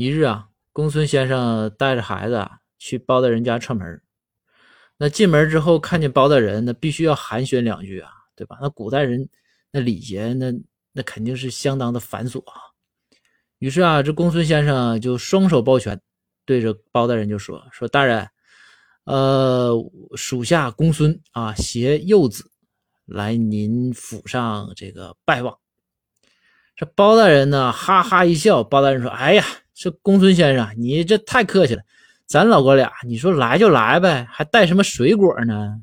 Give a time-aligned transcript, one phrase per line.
[0.00, 4.00] 一日啊，公孙先生带着孩子去包大人家串门。
[4.96, 8.56] 那进门之后看见包大人，那必须要寒暄两句啊，对吧？
[8.62, 9.28] 那古代人
[9.70, 10.50] 那礼节，那
[10.92, 12.54] 那肯定是相当的繁琐啊。
[13.58, 16.00] 于是啊，这公孙先生就双手抱拳，
[16.46, 18.26] 对着包大人就说：“说大人，
[19.04, 19.70] 呃，
[20.16, 22.50] 属下公孙啊，携幼子
[23.04, 25.58] 来您府上这个拜望。”
[26.74, 28.64] 这包大人呢，哈哈一笑。
[28.64, 29.44] 包大人说：“哎呀，
[29.80, 31.80] 这公孙先生，你这太客气了。”
[32.28, 35.80] 咱老哥俩，你说来就来呗，还带什么水果呢？